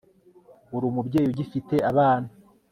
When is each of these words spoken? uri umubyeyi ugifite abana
uri 0.75 0.85
umubyeyi 0.91 1.27
ugifite 1.29 1.75
abana 1.91 2.29